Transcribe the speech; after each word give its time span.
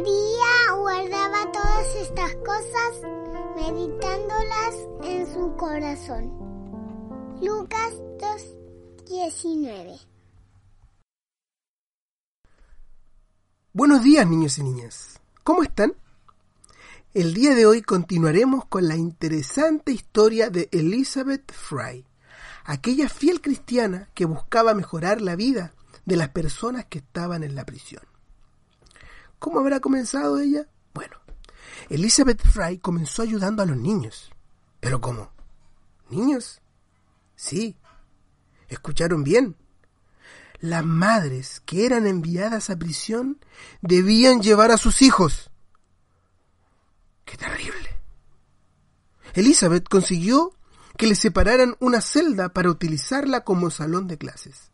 María 0.00 0.72
guardaba 0.78 1.52
todas 1.52 1.94
estas 1.96 2.34
cosas 2.36 3.02
meditándolas 3.54 4.74
en 5.02 5.26
su 5.30 5.54
corazón. 5.58 6.32
Lucas 7.42 7.92
2.19 9.06 10.00
Buenos 13.74 14.02
días 14.02 14.26
niños 14.26 14.56
y 14.56 14.62
niñas. 14.62 15.20
¿Cómo 15.44 15.62
están? 15.62 15.92
El 17.12 17.34
día 17.34 17.54
de 17.54 17.66
hoy 17.66 17.82
continuaremos 17.82 18.64
con 18.64 18.88
la 18.88 18.96
interesante 18.96 19.92
historia 19.92 20.48
de 20.48 20.70
Elizabeth 20.72 21.52
Fry, 21.52 22.06
aquella 22.64 23.10
fiel 23.10 23.42
cristiana 23.42 24.08
que 24.14 24.24
buscaba 24.24 24.72
mejorar 24.72 25.20
la 25.20 25.36
vida 25.36 25.74
de 26.06 26.16
las 26.16 26.30
personas 26.30 26.86
que 26.86 27.00
estaban 27.00 27.42
en 27.42 27.54
la 27.54 27.66
prisión. 27.66 28.09
¿Cómo 29.40 29.58
habrá 29.58 29.80
comenzado 29.80 30.38
ella? 30.38 30.68
Bueno, 30.94 31.16
Elizabeth 31.88 32.46
Fry 32.46 32.78
comenzó 32.78 33.22
ayudando 33.22 33.62
a 33.62 33.66
los 33.66 33.76
niños. 33.76 34.30
¿Pero 34.80 35.00
cómo? 35.00 35.32
¿Niños? 36.10 36.60
Sí. 37.36 37.74
¿Escucharon 38.68 39.24
bien? 39.24 39.56
Las 40.60 40.84
madres 40.84 41.62
que 41.64 41.86
eran 41.86 42.06
enviadas 42.06 42.68
a 42.68 42.76
prisión 42.76 43.42
debían 43.80 44.42
llevar 44.42 44.70
a 44.70 44.76
sus 44.76 45.00
hijos. 45.00 45.50
¡Qué 47.24 47.38
terrible! 47.38 47.98
Elizabeth 49.32 49.88
consiguió 49.88 50.54
que 50.98 51.06
le 51.06 51.14
separaran 51.14 51.76
una 51.80 52.02
celda 52.02 52.50
para 52.50 52.68
utilizarla 52.68 53.42
como 53.42 53.70
salón 53.70 54.06
de 54.06 54.18
clases. 54.18 54.69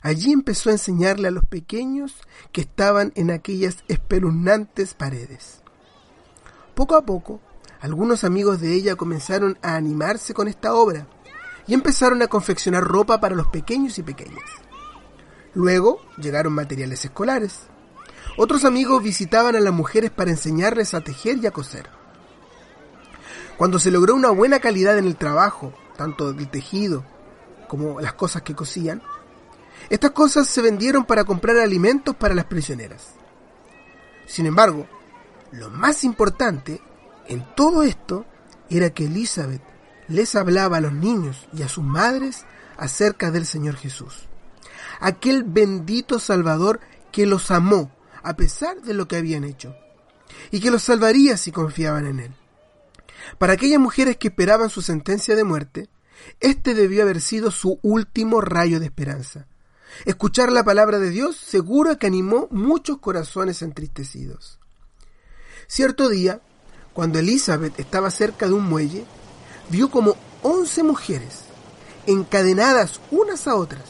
Allí 0.00 0.32
empezó 0.32 0.70
a 0.70 0.72
enseñarle 0.72 1.28
a 1.28 1.32
los 1.32 1.44
pequeños 1.44 2.14
que 2.52 2.60
estaban 2.60 3.12
en 3.16 3.30
aquellas 3.30 3.84
espeluznantes 3.88 4.94
paredes. 4.94 5.62
Poco 6.74 6.94
a 6.94 7.02
poco, 7.02 7.40
algunos 7.80 8.24
amigos 8.24 8.60
de 8.60 8.74
ella 8.74 8.96
comenzaron 8.96 9.58
a 9.62 9.74
animarse 9.74 10.34
con 10.34 10.48
esta 10.48 10.74
obra 10.74 11.06
y 11.66 11.74
empezaron 11.74 12.22
a 12.22 12.28
confeccionar 12.28 12.84
ropa 12.84 13.20
para 13.20 13.34
los 13.34 13.48
pequeños 13.48 13.98
y 13.98 14.02
pequeñas. 14.02 14.44
Luego 15.54 16.00
llegaron 16.16 16.52
materiales 16.52 17.04
escolares. 17.04 17.62
Otros 18.36 18.64
amigos 18.64 19.02
visitaban 19.02 19.56
a 19.56 19.60
las 19.60 19.72
mujeres 19.72 20.10
para 20.10 20.30
enseñarles 20.30 20.94
a 20.94 21.00
tejer 21.00 21.38
y 21.38 21.46
a 21.46 21.50
coser. 21.50 21.88
Cuando 23.56 23.80
se 23.80 23.90
logró 23.90 24.14
una 24.14 24.30
buena 24.30 24.60
calidad 24.60 24.98
en 24.98 25.06
el 25.06 25.16
trabajo, 25.16 25.72
tanto 25.96 26.32
del 26.32 26.48
tejido 26.48 27.04
como 27.66 28.00
las 28.00 28.12
cosas 28.12 28.42
que 28.42 28.54
cosían, 28.54 29.02
estas 29.90 30.10
cosas 30.12 30.48
se 30.48 30.62
vendieron 30.62 31.04
para 31.04 31.24
comprar 31.24 31.58
alimentos 31.58 32.14
para 32.16 32.34
las 32.34 32.44
prisioneras. 32.44 33.14
Sin 34.26 34.46
embargo, 34.46 34.86
lo 35.52 35.70
más 35.70 36.04
importante 36.04 36.80
en 37.26 37.46
todo 37.54 37.82
esto 37.82 38.26
era 38.68 38.90
que 38.90 39.06
Elizabeth 39.06 39.62
les 40.08 40.34
hablaba 40.34 40.78
a 40.78 40.80
los 40.80 40.92
niños 40.92 41.48
y 41.52 41.62
a 41.62 41.68
sus 41.68 41.84
madres 41.84 42.44
acerca 42.76 43.30
del 43.30 43.46
Señor 43.46 43.76
Jesús, 43.76 44.28
aquel 45.00 45.44
bendito 45.44 46.18
Salvador 46.18 46.80
que 47.12 47.26
los 47.26 47.50
amó 47.50 47.90
a 48.22 48.36
pesar 48.36 48.82
de 48.82 48.94
lo 48.94 49.08
que 49.08 49.16
habían 49.16 49.44
hecho, 49.44 49.74
y 50.50 50.60
que 50.60 50.70
los 50.70 50.82
salvaría 50.82 51.36
si 51.36 51.52
confiaban 51.52 52.06
en 52.06 52.20
Él. 52.20 52.34
Para 53.38 53.54
aquellas 53.54 53.80
mujeres 53.80 54.16
que 54.16 54.28
esperaban 54.28 54.70
su 54.70 54.82
sentencia 54.82 55.36
de 55.36 55.44
muerte, 55.44 55.88
este 56.40 56.74
debió 56.74 57.02
haber 57.02 57.20
sido 57.20 57.50
su 57.50 57.78
último 57.82 58.40
rayo 58.40 58.80
de 58.80 58.86
esperanza, 58.86 59.46
Escuchar 60.04 60.52
la 60.52 60.64
palabra 60.64 60.98
de 60.98 61.10
Dios 61.10 61.36
seguro 61.36 61.98
que 61.98 62.06
animó 62.06 62.48
muchos 62.50 62.98
corazones 62.98 63.62
entristecidos. 63.62 64.58
Cierto 65.66 66.08
día, 66.08 66.40
cuando 66.92 67.18
Elizabeth 67.18 67.78
estaba 67.78 68.10
cerca 68.10 68.46
de 68.46 68.52
un 68.52 68.64
muelle, 68.64 69.04
vio 69.70 69.90
como 69.90 70.16
once 70.42 70.82
mujeres, 70.82 71.40
encadenadas 72.06 73.00
unas 73.10 73.46
a 73.46 73.54
otras, 73.54 73.84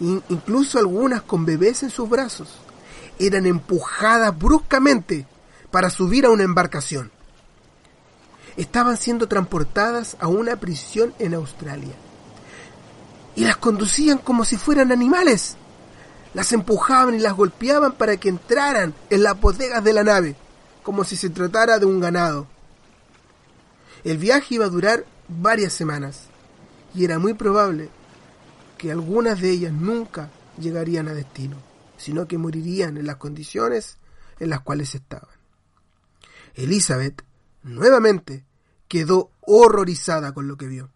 incluso 0.00 0.78
algunas 0.78 1.22
con 1.22 1.44
bebés 1.44 1.82
en 1.82 1.90
sus 1.90 2.08
brazos, 2.08 2.58
eran 3.18 3.46
empujadas 3.46 4.36
bruscamente 4.36 5.26
para 5.70 5.90
subir 5.90 6.26
a 6.26 6.30
una 6.30 6.42
embarcación. 6.42 7.12
Estaban 8.56 8.96
siendo 8.96 9.28
transportadas 9.28 10.16
a 10.20 10.26
una 10.26 10.56
prisión 10.56 11.14
en 11.18 11.34
Australia 11.34 11.94
y 13.34 13.44
las 13.44 13.56
conducían 13.56 14.18
como 14.18 14.44
si 14.44 14.56
fueran 14.56 14.92
animales. 14.92 15.56
Las 16.34 16.52
empujaban 16.52 17.14
y 17.14 17.18
las 17.18 17.34
golpeaban 17.34 17.92
para 17.92 18.16
que 18.16 18.28
entraran 18.28 18.94
en 19.10 19.22
las 19.22 19.38
bodegas 19.40 19.84
de 19.84 19.92
la 19.92 20.04
nave, 20.04 20.36
como 20.82 21.04
si 21.04 21.16
se 21.16 21.30
tratara 21.30 21.78
de 21.78 21.86
un 21.86 22.00
ganado. 22.00 22.46
El 24.04 24.18
viaje 24.18 24.56
iba 24.56 24.64
a 24.64 24.70
durar 24.70 25.04
varias 25.28 25.72
semanas 25.72 26.26
y 26.94 27.04
era 27.04 27.18
muy 27.18 27.34
probable 27.34 27.88
que 28.78 28.90
algunas 28.90 29.40
de 29.40 29.50
ellas 29.50 29.72
nunca 29.72 30.30
llegarían 30.58 31.08
a 31.08 31.14
destino, 31.14 31.56
sino 31.96 32.26
que 32.26 32.38
morirían 32.38 32.96
en 32.96 33.06
las 33.06 33.16
condiciones 33.16 33.98
en 34.40 34.50
las 34.50 34.60
cuales 34.60 34.94
estaban. 34.94 35.30
Elizabeth, 36.54 37.22
nuevamente, 37.62 38.44
quedó 38.88 39.30
horrorizada 39.40 40.32
con 40.32 40.48
lo 40.48 40.56
que 40.56 40.66
vio. 40.66 40.90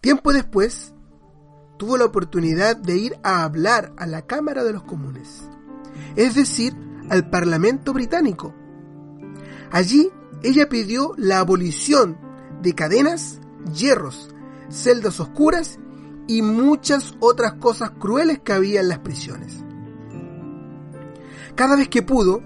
Tiempo 0.00 0.32
después, 0.32 0.92
tuvo 1.80 1.96
la 1.96 2.04
oportunidad 2.04 2.76
de 2.76 2.98
ir 2.98 3.18
a 3.22 3.42
hablar 3.42 3.94
a 3.96 4.06
la 4.06 4.26
Cámara 4.26 4.64
de 4.64 4.74
los 4.74 4.82
Comunes, 4.82 5.48
es 6.14 6.34
decir, 6.34 6.76
al 7.08 7.30
Parlamento 7.30 7.94
británico. 7.94 8.54
Allí 9.70 10.10
ella 10.42 10.68
pidió 10.68 11.14
la 11.16 11.38
abolición 11.38 12.18
de 12.60 12.74
cadenas, 12.74 13.40
hierros, 13.74 14.28
celdas 14.68 15.20
oscuras 15.20 15.78
y 16.28 16.42
muchas 16.42 17.14
otras 17.18 17.54
cosas 17.54 17.92
crueles 17.92 18.40
que 18.40 18.52
había 18.52 18.82
en 18.82 18.90
las 18.90 18.98
prisiones. 18.98 19.64
Cada 21.54 21.76
vez 21.76 21.88
que 21.88 22.02
pudo, 22.02 22.42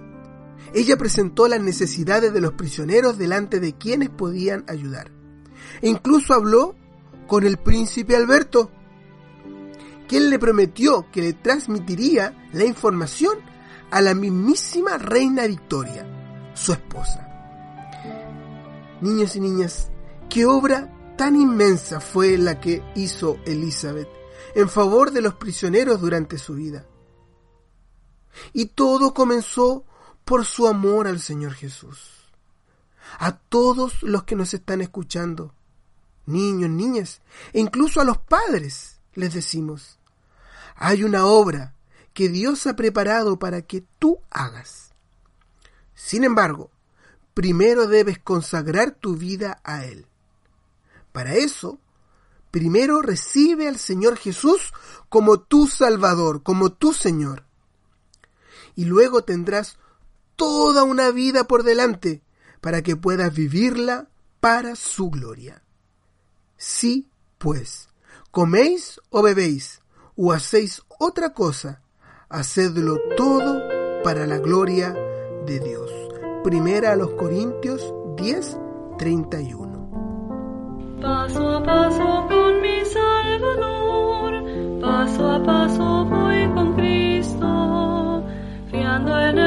ella 0.75 0.97
presentó 0.97 1.49
las 1.49 1.61
necesidades 1.61 2.33
de 2.33 2.41
los 2.41 2.53
prisioneros 2.53 3.19
delante 3.19 3.59
de 3.59 3.73
quienes 3.73 4.11
podían 4.11 4.65
ayudar. 4.69 5.11
E 5.83 5.89
incluso 5.89 6.35
habló 6.35 6.77
con 7.27 7.45
el 7.45 7.57
príncipe 7.57 8.15
Alberto, 8.15 8.71
quien 10.09 10.31
le 10.31 10.39
prometió 10.39 11.11
que 11.11 11.23
le 11.23 11.33
transmitiría 11.33 12.49
la 12.53 12.65
información 12.65 13.39
a 13.91 14.01
la 14.01 14.15
mismísima 14.15 14.99
reina 14.99 15.47
Victoria, 15.47 16.07
su 16.55 16.73
esposa. 16.73 17.29
Niños 19.01 19.37
y 19.37 19.41
niñas, 19.41 19.91
qué 20.29 20.47
obra 20.47 20.91
tan 21.17 21.37
inmensa 21.37 22.01
fue 22.01 22.37
la 22.39 22.61
que 22.61 22.83
hizo 22.95 23.39
Elizabeth 23.45 24.09
en 24.55 24.69
favor 24.69 25.11
de 25.11 25.21
los 25.21 25.35
prisioneros 25.35 26.01
durante 26.01 26.39
su 26.39 26.55
vida. 26.55 26.87
Y 28.53 28.67
todo 28.67 29.15
comenzó 29.15 29.85
por 30.25 30.45
su 30.45 30.67
amor 30.67 31.07
al 31.07 31.21
Señor 31.21 31.53
Jesús. 31.53 32.33
A 33.19 33.37
todos 33.37 34.03
los 34.03 34.25
que 34.25 34.35
nos 34.35 34.55
están 34.55 34.81
escuchando, 34.81 35.55
niños, 36.27 36.71
niñas, 36.71 37.23
e 37.53 37.61
incluso 37.61 38.01
a 38.01 38.05
los 38.05 38.19
padres, 38.19 38.94
les 39.15 39.35
decimos, 39.35 39.99
hay 40.77 41.05
una 41.05 41.27
obra 41.27 41.75
que 42.13 42.29
Dios 42.29 42.67
ha 42.67 42.77
preparado 42.77 43.39
para 43.39 43.63
que 43.63 43.85
tú 43.99 44.19
hagas. 44.31 44.93
Sin 45.95 46.25
embargo, 46.25 46.71
primero 47.35 47.87
debes 47.87 48.19
consagrar 48.19 48.93
tu 48.93 49.17
vida 49.17 49.61
a 49.65 49.85
Él. 49.85 50.07
Para 51.13 51.35
eso, 51.35 51.79
primero 52.51 53.03
recibe 53.03 53.69
al 53.69 53.79
Señor 53.79 54.17
Jesús 54.17 54.73
como 55.09 55.41
tu 55.41 55.67
Salvador, 55.67 56.43
como 56.43 56.73
tu 56.73 56.93
Señor. 56.93 57.45
Y 58.77 58.85
luego 58.85 59.23
tendrás 59.23 59.79
toda 60.37 60.85
una 60.85 61.11
vida 61.11 61.45
por 61.45 61.63
delante 61.63 62.23
para 62.61 62.83
que 62.83 62.97
puedas 62.97 63.33
vivirla 63.35 64.09
para 64.41 64.77
su 64.77 65.11
gloria. 65.11 65.63
Sí, 66.57 67.09
pues, 67.39 67.89
coméis 68.35 69.01
o 69.11 69.23
bebéis, 69.23 69.81
o 70.17 70.33
hacéis 70.33 70.83
otra 70.99 71.33
cosa, 71.33 71.81
hacedlo 72.29 72.99
todo 73.17 73.63
para 74.03 74.27
la 74.27 74.39
gloria 74.39 74.93
de 75.47 75.61
Dios. 75.61 75.93
Primera 76.43 76.93
a 76.93 76.97
los 76.97 77.11
Corintios 77.11 77.95
10, 78.17 78.59
31. 78.99 80.99
Paso 81.01 81.49
a 81.49 81.63
paso 81.63 82.27
con 82.29 82.61
mi 82.61 82.85
Salvador, 82.85 84.43
paso 84.81 85.31
a 85.31 85.41
paso 85.41 86.05
voy 86.07 86.53
con 86.55 86.75
Cristo, 86.75 88.25
fiando 88.69 89.21
en 89.21 89.39
él 89.39 89.44